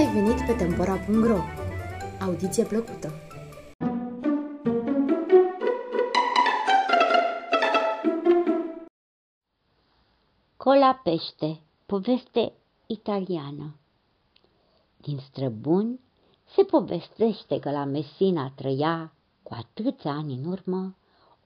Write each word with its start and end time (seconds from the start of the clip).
ai 0.00 0.12
venit 0.12 0.46
pe 0.46 0.52
Tempora.ro! 0.52 1.38
Audiție 2.20 2.64
plăcută! 2.64 3.12
Cola 10.56 11.00
pește, 11.02 11.60
poveste 11.86 12.52
italiană 12.86 13.74
Din 14.96 15.18
străbuni 15.18 16.00
se 16.54 16.62
povestește 16.62 17.58
că 17.58 17.70
la 17.70 17.84
Messina 17.84 18.52
trăia, 18.54 19.12
cu 19.42 19.54
atâția 19.54 20.12
ani 20.12 20.34
în 20.34 20.44
urmă, 20.44 20.94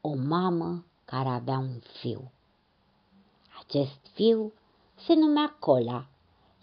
o 0.00 0.14
mamă 0.14 0.84
care 1.04 1.28
avea 1.28 1.58
un 1.58 1.80
fiu. 2.00 2.30
Acest 3.60 4.00
fiu 4.12 4.52
se 5.06 5.14
numea 5.14 5.56
Cola 5.58 6.06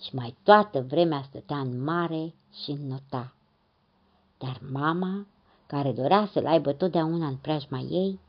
și 0.01 0.15
mai 0.15 0.35
toată 0.43 0.81
vremea 0.81 1.21
stătea 1.21 1.57
în 1.57 1.83
mare 1.83 2.33
și 2.63 2.71
înnota. 2.71 3.33
Dar 4.37 4.61
mama, 4.71 5.27
care 5.67 5.91
dorea 5.91 6.29
să-l 6.33 6.45
aibă 6.45 6.73
totdeauna 6.73 7.27
în 7.27 7.35
preajma 7.35 7.79
ei, 7.79 8.19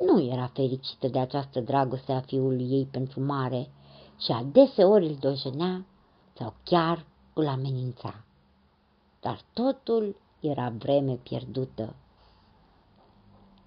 nu 0.00 0.20
era 0.20 0.46
fericită 0.46 1.08
de 1.08 1.18
această 1.18 1.60
dragoste 1.60 2.12
a 2.12 2.20
fiului 2.20 2.70
ei 2.70 2.88
pentru 2.90 3.20
mare 3.20 3.70
și 4.18 4.32
adeseori 4.32 5.06
îl 5.06 5.16
dojenea 5.20 5.86
sau 6.32 6.54
chiar 6.64 7.06
îl 7.34 7.46
amenința. 7.46 8.24
Dar 9.20 9.40
totul 9.52 10.16
era 10.40 10.72
vreme 10.78 11.12
pierdută. 11.12 11.94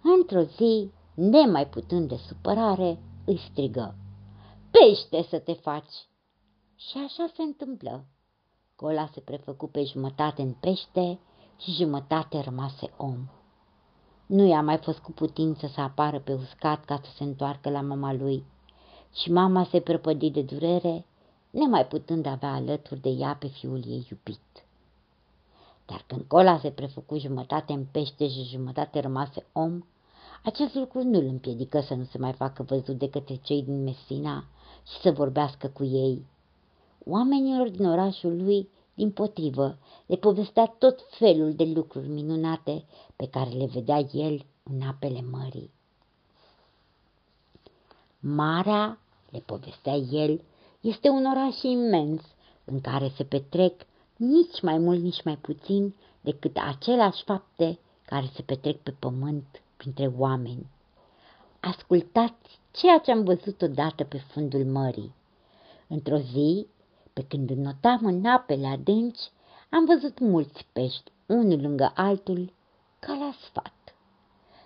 Într-o 0.01 0.41
zi, 0.41 0.91
nemai 1.13 1.67
putând 1.67 2.07
de 2.07 2.19
supărare, 2.27 2.99
îi 3.25 3.37
strigă. 3.51 3.95
Pește 4.71 5.27
să 5.29 5.39
te 5.39 5.53
faci! 5.53 6.09
Și 6.87 6.97
așa 6.97 7.31
se 7.35 7.41
întâmplă. 7.41 8.05
Cola 8.75 9.09
se 9.13 9.19
prefăcu 9.19 9.67
pe 9.67 9.83
jumătate 9.83 10.41
în 10.41 10.51
pește 10.51 11.19
și 11.57 11.71
jumătate 11.71 12.39
rămase 12.39 12.93
om. 12.97 13.29
Nu 14.25 14.45
i-a 14.45 14.61
mai 14.61 14.77
fost 14.77 14.99
cu 14.99 15.11
putință 15.11 15.67
să 15.67 15.81
apară 15.81 16.19
pe 16.19 16.33
uscat 16.33 16.85
ca 16.85 17.01
să 17.03 17.09
se 17.15 17.23
întoarcă 17.23 17.69
la 17.69 17.81
mama 17.81 18.13
lui 18.13 18.45
și 19.13 19.31
mama 19.31 19.63
se 19.63 19.79
prăpădi 19.79 20.29
de 20.29 20.41
durere, 20.41 21.05
nemai 21.49 21.87
putând 21.87 22.25
avea 22.25 22.53
alături 22.53 23.01
de 23.01 23.09
ea 23.09 23.35
pe 23.35 23.47
fiul 23.47 23.83
ei 23.87 24.07
iubit. 24.09 24.65
Dar 25.85 26.03
când 26.07 26.25
Cola 26.27 26.59
se 26.59 26.71
prefăcu 26.71 27.17
jumătate 27.17 27.73
în 27.73 27.85
pește 27.91 28.27
și 28.29 28.43
jumătate 28.43 28.99
rămase 28.99 29.45
om, 29.51 29.83
acest 30.43 30.75
lucru 30.75 31.03
nu 31.03 31.19
îl 31.19 31.25
împiedică 31.25 31.81
să 31.81 31.93
nu 31.93 32.03
se 32.03 32.17
mai 32.17 32.33
facă 32.33 32.63
văzut 32.63 32.97
de 32.97 33.09
către 33.09 33.35
cei 33.35 33.63
din 33.63 33.83
Messina 33.83 34.45
și 34.87 34.99
să 35.01 35.11
vorbească 35.11 35.67
cu 35.67 35.83
ei. 35.83 36.25
Oamenilor 37.05 37.69
din 37.69 37.85
orașul 37.85 38.43
lui, 38.43 38.69
din 38.93 39.11
potrivă, 39.11 39.77
le 40.05 40.15
povestea 40.15 40.65
tot 40.65 40.99
felul 41.09 41.53
de 41.53 41.63
lucruri 41.63 42.07
minunate 42.07 42.85
pe 43.15 43.27
care 43.27 43.49
le 43.49 43.65
vedea 43.65 44.07
el 44.11 44.45
în 44.63 44.81
apele 44.87 45.21
mării. 45.31 45.71
Marea, 48.19 48.99
le 49.29 49.39
povestea 49.39 49.95
el, 49.95 50.41
este 50.81 51.09
un 51.09 51.25
oraș 51.25 51.61
imens 51.61 52.21
în 52.65 52.81
care 52.81 53.11
se 53.15 53.23
petrec 53.23 53.85
nici 54.15 54.61
mai 54.61 54.77
mult, 54.77 55.01
nici 55.01 55.23
mai 55.23 55.37
puțin 55.37 55.95
decât 56.21 56.57
aceleași 56.57 57.23
fapte 57.23 57.79
care 58.05 58.29
se 58.33 58.41
petrec 58.41 58.77
pe 58.77 58.91
pământ 58.91 59.61
printre 59.77 60.13
oameni. 60.17 60.65
Ascultați 61.59 62.59
ceea 62.71 62.97
ce 62.97 63.11
am 63.11 63.23
văzut 63.23 63.61
odată 63.61 64.03
pe 64.03 64.17
fundul 64.17 64.65
mării. 64.65 65.13
Într-o 65.87 66.17
zi, 66.17 66.67
pe 67.13 67.25
când 67.27 67.49
înnotam 67.49 67.99
în 68.01 68.25
apele 68.25 68.67
adânci, 68.67 69.31
am 69.69 69.85
văzut 69.85 70.19
mulți 70.19 70.65
pești, 70.73 71.11
unul 71.25 71.61
lângă 71.61 71.91
altul, 71.95 72.53
ca 72.99 73.13
la 73.13 73.31
sfat. 73.41 73.95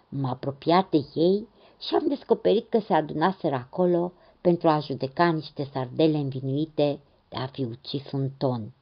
M-am 0.09 0.31
apropiat 0.31 0.89
de 0.89 1.05
ei 1.13 1.47
și 1.79 1.95
am 1.95 2.07
descoperit 2.07 2.69
că 2.69 2.79
se 2.79 2.93
adunaseră 2.93 3.55
acolo 3.55 4.11
pentru 4.41 4.67
a 4.67 4.79
judeca 4.79 5.31
niște 5.31 5.69
sardele 5.73 6.17
învinuite 6.17 6.99
de 7.29 7.37
a 7.37 7.47
fi 7.47 7.63
ucis 7.63 8.11
un 8.11 8.29
ton. 8.37 8.73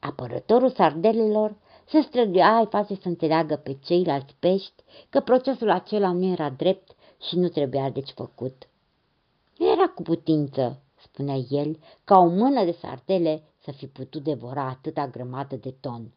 Apărătorul 0.00 0.70
sardelelor 0.70 1.56
se 1.86 2.00
străduia 2.00 2.56
ai 2.56 2.66
face 2.66 2.94
să 2.94 3.08
înțeleagă 3.08 3.56
pe 3.56 3.78
ceilalți 3.84 4.34
pești 4.38 4.82
că 5.10 5.20
procesul 5.20 5.70
acela 5.70 6.12
nu 6.12 6.24
era 6.24 6.50
drept 6.50 6.90
și 7.28 7.38
nu 7.38 7.48
trebuia 7.48 7.90
deci 7.90 8.10
făcut. 8.10 8.68
Nu 9.58 9.70
era 9.70 9.88
cu 9.88 10.02
putință, 10.02 10.82
spunea 11.18 11.44
el, 11.48 11.78
ca 12.04 12.18
o 12.18 12.28
mână 12.28 12.64
de 12.64 12.76
sardele 12.80 13.42
să 13.64 13.70
fi 13.70 13.86
putut 13.86 14.22
devora 14.22 14.68
atâta 14.68 15.06
grămadă 15.06 15.56
de 15.56 15.74
ton. 15.80 16.12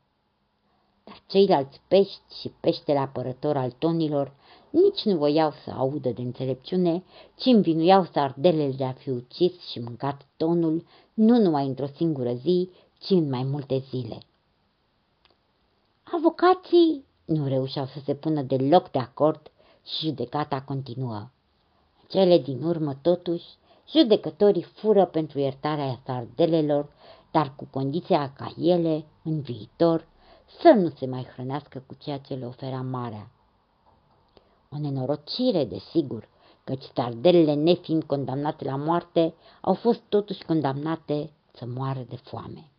Dar 1.03 1.21
ceilalți 1.27 1.81
pești 1.87 2.39
și 2.39 2.51
peștele 2.59 2.97
apărător 2.97 3.57
al 3.57 3.71
tonilor 3.71 4.33
nici 4.69 5.03
nu 5.03 5.17
voiau 5.17 5.51
să 5.63 5.71
audă 5.71 6.09
de 6.09 6.21
înțelepciune, 6.21 7.03
ci 7.35 7.45
învinuiau 7.45 8.05
sardelele 8.05 8.71
de 8.71 8.83
a 8.83 8.91
fi 8.91 9.09
ucis 9.09 9.69
și 9.69 9.79
mâncat 9.79 10.27
tonul, 10.37 10.85
nu 11.13 11.37
numai 11.37 11.67
într-o 11.67 11.87
singură 11.95 12.33
zi, 12.33 12.69
ci 12.99 13.09
în 13.09 13.29
mai 13.29 13.43
multe 13.43 13.83
zile. 13.89 14.17
Avocații 16.03 17.05
nu 17.25 17.47
reușeau 17.47 17.85
să 17.85 17.99
se 18.05 18.15
pună 18.15 18.41
deloc 18.41 18.91
de 18.91 18.99
acord 18.99 19.51
și 19.85 20.05
judecata 20.05 20.61
continuă. 20.61 21.29
Cele 22.07 22.37
din 22.37 22.63
urmă, 22.63 22.93
totuși, 23.01 23.45
judecătorii 23.91 24.63
fură 24.63 25.05
pentru 25.05 25.39
iertarea 25.39 25.99
sardelelor, 26.05 26.89
dar 27.31 27.53
cu 27.55 27.67
condiția 27.71 28.33
ca 28.33 28.53
ele, 28.57 29.05
în 29.23 29.41
viitor, 29.41 30.07
să 30.61 30.73
nu 30.75 30.89
se 30.89 31.05
mai 31.05 31.27
hrănească 31.33 31.83
cu 31.87 31.95
ceea 31.99 32.17
ce 32.17 32.33
le 32.33 32.45
ofera 32.45 32.81
marea. 32.81 33.31
O 34.71 34.77
nenorocire, 34.77 35.65
desigur, 35.65 36.27
căci 36.63 36.83
sardelele, 36.95 37.53
nefiind 37.53 38.03
condamnate 38.03 38.65
la 38.65 38.75
moarte, 38.75 39.33
au 39.61 39.73
fost 39.73 40.01
totuși 40.09 40.45
condamnate 40.45 41.31
să 41.53 41.65
moară 41.65 42.05
de 42.09 42.15
foame. 42.15 42.71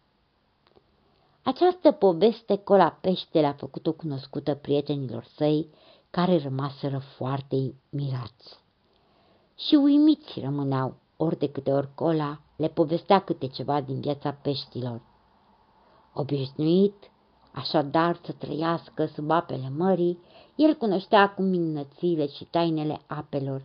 Această 1.43 1.91
poveste 1.91 2.57
Cola 2.57 2.91
Pește 3.01 3.41
le-a 3.41 3.53
făcut-o 3.53 3.93
cunoscută 3.93 4.55
prietenilor 4.55 5.25
săi, 5.25 5.69
care 6.11 6.39
rămaseră 6.39 6.99
foarte 6.99 7.75
mirați. 7.91 8.61
Și 9.57 9.75
uimiți 9.75 10.41
rămâneau, 10.41 10.95
ori 11.23 11.39
de 11.39 11.49
câte 11.49 11.73
ori 11.73 11.95
Cola 11.95 12.41
le 12.57 12.69
povestea 12.69 13.19
câte 13.19 13.47
ceva 13.47 13.81
din 13.81 14.01
viața 14.01 14.33
peștilor. 14.33 15.01
Obișnuit, 16.15 17.11
așadar, 17.53 18.21
să 18.25 18.33
trăiască 18.33 19.07
sub 19.07 19.31
apele 19.31 19.73
mării, 19.77 20.19
el 20.57 20.75
cunoștea 20.75 21.21
acum 21.21 21.45
minunățile 21.45 22.27
și 22.27 22.45
tainele 22.45 23.01
apelor, 23.07 23.65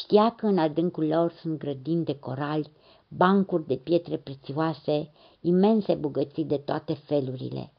știa 0.00 0.30
că 0.30 0.46
în 0.46 0.58
adâncul 0.58 1.06
lor 1.06 1.32
sunt 1.32 1.58
grădini 1.58 2.04
de 2.04 2.18
corali, 2.18 2.72
bancuri 3.08 3.66
de 3.66 3.76
pietre 3.76 4.16
prețioase, 4.16 5.10
imense 5.40 5.94
bogății 5.94 6.44
de 6.44 6.56
toate 6.56 6.94
felurile. 6.94 7.72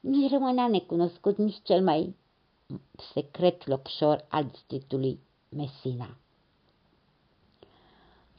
Nu-i 0.00 0.28
rămânea 0.28 0.68
necunoscut 0.68 1.36
nici 1.36 1.60
cel 1.62 1.82
mai 1.82 2.16
secret 3.12 3.66
locșor 3.66 4.26
al 4.28 4.44
districtului 4.44 5.20
Messina. 5.48 6.16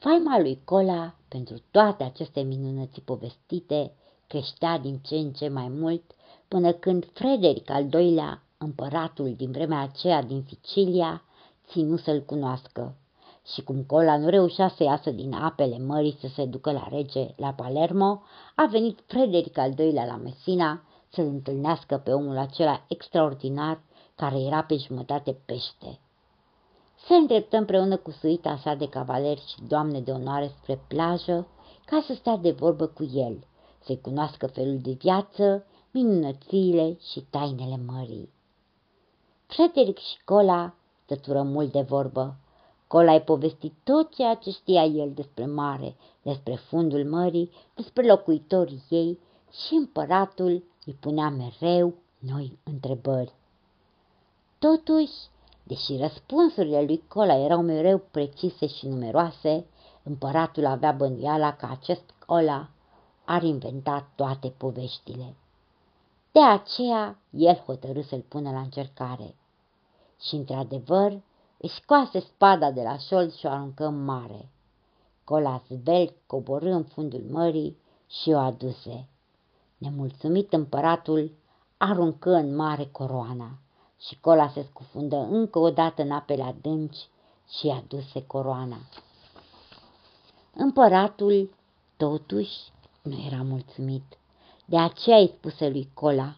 Faima 0.05 0.39
lui 0.39 0.61
Cola 0.63 1.15
pentru 1.27 1.55
toate 1.71 2.03
aceste 2.03 2.41
minunății 2.41 3.01
povestite 3.01 3.91
creștea 4.27 4.77
din 4.77 4.97
ce 4.97 5.15
în 5.15 5.31
ce 5.31 5.47
mai 5.47 5.67
mult 5.67 6.03
până 6.47 6.71
când 6.71 7.05
Frederic 7.13 7.69
al 7.69 7.93
II-lea, 7.93 8.43
împăratul 8.57 9.33
din 9.35 9.51
vremea 9.51 9.81
aceea 9.81 10.23
din 10.23 10.43
Sicilia, 10.47 11.23
ținu 11.67 11.97
să-l 11.97 12.21
cunoască 12.21 12.95
și 13.53 13.63
cum 13.63 13.83
Cola 13.83 14.17
nu 14.17 14.29
reușea 14.29 14.67
să 14.67 14.83
iasă 14.83 15.11
din 15.11 15.33
apele 15.33 15.77
mării 15.77 16.17
să 16.19 16.27
se 16.27 16.45
ducă 16.45 16.71
la 16.71 16.87
rege 16.91 17.27
la 17.35 17.53
Palermo, 17.53 18.21
a 18.55 18.65
venit 18.65 18.99
Frederic 19.05 19.57
al 19.57 19.73
II-lea 19.79 20.05
la 20.05 20.15
Messina 20.15 20.81
să-l 21.09 21.25
întâlnească 21.25 21.97
pe 21.97 22.11
omul 22.11 22.37
acela 22.37 22.85
extraordinar 22.87 23.81
care 24.15 24.39
era 24.39 24.63
pe 24.63 24.75
jumătate 24.75 25.37
pește. 25.45 25.99
Se 27.07 27.13
îndreptă 27.13 27.57
împreună 27.57 27.97
cu 27.97 28.11
suita 28.11 28.57
sa 28.57 28.73
de 28.73 28.89
cavaleri 28.89 29.43
și 29.47 29.63
doamne 29.67 29.99
de 29.99 30.11
onoare 30.11 30.51
spre 30.61 30.79
plajă 30.87 31.47
ca 31.85 32.03
să 32.07 32.13
stea 32.13 32.37
de 32.37 32.51
vorbă 32.51 32.85
cu 32.85 33.09
el, 33.13 33.47
să-i 33.83 34.01
cunoască 34.01 34.47
felul 34.47 34.79
de 34.81 34.91
viață, 34.91 35.65
minunățiile 35.91 36.97
și 37.11 37.19
tainele 37.29 37.79
mării. 37.85 38.29
Frederic 39.45 39.97
și 39.97 40.23
Cola 40.25 40.73
stătură 41.03 41.41
mult 41.41 41.71
de 41.71 41.81
vorbă, 41.81 42.35
Acolo 42.87 43.09
ai 43.09 43.21
povestit 43.21 43.73
tot 43.83 44.15
ceea 44.15 44.35
ce 44.35 44.49
știa 44.49 44.83
el 44.83 45.11
despre 45.13 45.45
mare, 45.45 45.95
despre 46.21 46.55
fundul 46.55 47.05
mării, 47.05 47.51
despre 47.75 48.05
locuitorii 48.05 48.83
ei 48.89 49.19
și 49.51 49.73
împăratul 49.73 50.63
îi 50.85 50.93
punea 50.99 51.29
mereu 51.29 51.93
noi 52.19 52.57
întrebări. 52.63 53.33
Totuși, 54.59 55.13
deși 55.67 55.97
răspunsurile 55.97 56.81
lui 56.81 57.03
Cola 57.07 57.35
erau 57.35 57.61
mereu 57.61 57.97
precise 57.97 58.67
și 58.67 58.87
numeroase, 58.87 59.65
împăratul 60.03 60.65
avea 60.65 60.91
bănuiala 60.91 61.55
că 61.55 61.67
acest 61.71 62.13
Cola 62.25 62.69
ar 63.25 63.43
inventa 63.43 64.09
toate 64.15 64.49
poveștile. 64.57 65.35
De 66.31 66.41
aceea, 66.41 67.19
el 67.29 67.55
hotărâ 67.55 68.01
să-l 68.01 68.23
pună 68.27 68.51
la 68.51 68.59
încercare. 68.59 69.35
Și, 70.19 70.35
într-adevăr, 70.35 71.21
își 71.57 71.75
scoase 71.75 72.19
spada 72.19 72.71
de 72.71 72.81
la 72.81 72.97
șold 72.97 73.33
și 73.33 73.45
o 73.45 73.49
aruncă 73.49 73.85
în 73.85 74.03
mare. 74.03 74.49
Cola 75.23 75.63
zbelt 75.69 76.13
coborâ 76.27 76.71
în 76.71 76.83
fundul 76.83 77.23
mării 77.29 77.77
și 78.07 78.29
o 78.29 78.37
aduse. 78.37 79.07
Nemulțumit 79.77 80.53
împăratul 80.53 81.31
aruncă 81.77 82.33
în 82.33 82.55
mare 82.55 82.85
coroana 82.91 83.59
și 84.07 84.19
cola 84.19 84.49
se 84.49 84.65
scufundă 84.69 85.15
încă 85.15 85.59
o 85.59 85.69
dată 85.69 86.01
în 86.01 86.11
apele 86.11 86.43
adânci 86.43 87.07
și 87.49 87.67
aduse 87.67 88.25
coroana. 88.25 88.77
Împăratul, 90.53 91.55
totuși, 91.97 92.57
nu 93.01 93.23
era 93.25 93.41
mulțumit. 93.41 94.03
De 94.65 94.77
aceea 94.77 95.17
îi 95.17 95.33
spuse 95.37 95.69
lui 95.69 95.89
Cola, 95.93 96.37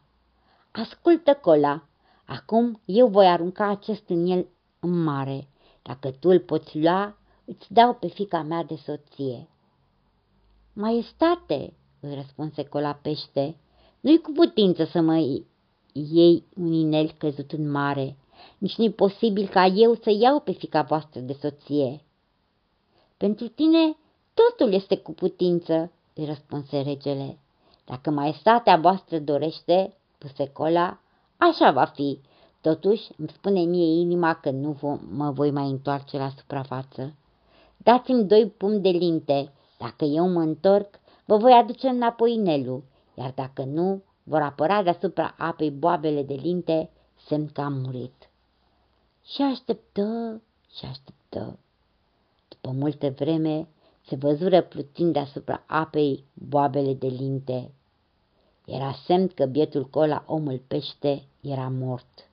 Ascultă, 0.72 1.34
Cola, 1.34 1.84
acum 2.26 2.82
eu 2.86 3.08
voi 3.08 3.28
arunca 3.28 3.68
acest 3.68 4.10
în 4.10 4.26
el 4.26 4.48
în 4.80 5.04
mare. 5.04 5.48
Dacă 5.82 6.12
tu 6.12 6.30
îl 6.30 6.40
poți 6.40 6.80
lua, 6.80 7.18
îți 7.46 7.74
dau 7.74 7.94
pe 7.94 8.08
fica 8.08 8.42
mea 8.42 8.64
de 8.64 8.76
soție. 8.76 9.48
Maestate, 10.74 11.74
îi 12.00 12.16
răspunse 12.16 12.64
Cola 12.64 12.94
pește, 12.94 13.56
nu-i 14.00 14.22
cu 14.22 14.32
putință 14.32 14.84
să 14.84 15.02
mă 15.02 15.18
iei 16.12 16.44
un 16.56 16.74
inel 16.74 17.12
căzut 17.18 17.52
în 17.52 17.72
mare, 17.72 18.16
nici 18.58 18.76
nu-i 18.76 18.92
posibil 18.92 19.48
ca 19.48 19.66
eu 19.66 19.96
să 19.96 20.16
iau 20.20 20.40
pe 20.40 20.52
fica 20.52 20.82
voastră 20.82 21.20
de 21.20 21.34
soție. 21.42 22.02
Pentru 23.18 23.48
tine 23.48 23.98
totul 24.34 24.74
este 24.74 24.98
cu 24.98 25.14
putință, 25.14 25.92
îi 26.14 26.26
răspunse 26.26 26.82
regele. 26.82 27.38
Dacă 27.86 28.10
maestatea 28.10 28.78
voastră 28.78 29.20
dorește, 29.20 29.94
spuse 30.14 30.50
Cola, 30.50 31.00
așa 31.38 31.72
va 31.72 31.86
fi. 31.86 32.20
Totuși 32.62 33.12
îmi 33.18 33.30
spune 33.30 33.62
mie 33.62 34.00
inima 34.00 34.34
că 34.34 34.50
nu 34.50 35.00
mă 35.16 35.32
voi 35.32 35.52
mai 35.52 35.70
întoarce 35.70 36.18
la 36.18 36.30
suprafață. 36.38 37.14
Dați-mi 37.78 38.24
doi 38.24 38.48
pumni 38.58 38.82
de 38.82 38.90
linte. 38.90 39.52
Dacă 39.78 40.06
eu 40.06 40.30
mă 40.30 40.42
întorc, 40.42 41.00
vă 41.26 41.38
voi 41.38 41.52
aduce 41.52 41.88
înapoi 41.88 42.34
inelul, 42.34 42.84
iar 43.14 43.32
dacă 43.36 43.64
nu, 43.64 44.02
vor 44.28 44.42
apăra 44.42 44.84
deasupra 44.84 45.36
apei 45.38 45.72
boabele 45.72 46.24
de 46.24 46.34
linte, 46.34 46.90
semn 47.28 47.48
că 47.54 47.62
am 47.62 47.74
murit. 47.74 48.30
Și 49.24 49.42
așteptă 49.42 50.42
și 50.78 50.86
așteptă. 50.86 51.60
După 52.48 52.72
multă 52.72 53.10
vreme, 53.10 53.68
se 54.08 54.16
văzură 54.16 54.62
plutind 54.62 55.14
deasupra 55.14 55.64
apei 55.66 56.24
boabele 56.34 56.94
de 56.94 57.08
linte. 57.08 57.72
Era 58.66 58.92
semn 59.06 59.28
că 59.28 59.46
bietul 59.46 59.86
Cola, 59.86 60.24
omul 60.28 60.62
pește, 60.68 61.24
era 61.42 61.70
mort. 61.70 62.30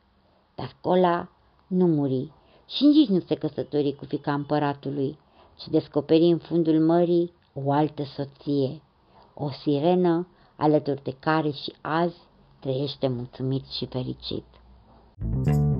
Dar 0.55 0.77
Cola 0.81 1.29
nu 1.67 1.87
muri 1.87 2.33
și 2.69 2.85
nici 2.85 3.09
nu 3.09 3.21
se 3.21 3.35
căsători 3.35 3.95
cu 3.95 4.05
fica 4.05 4.33
împăratului, 4.33 5.19
ci 5.59 5.69
descoperi 5.69 6.25
în 6.25 6.39
fundul 6.39 6.81
mării 6.81 7.33
o 7.53 7.73
altă 7.73 8.03
soție, 8.03 8.83
o 9.35 9.51
sirenă 9.51 10.27
alături 10.57 11.03
de 11.03 11.17
care 11.21 11.51
și 11.51 11.75
azi 11.81 12.17
trăiește 12.61 13.09
mulțumit 13.09 13.65
și 13.67 13.87
fericit. 13.87 14.45
Thank 15.19 15.47
you. 15.47 15.74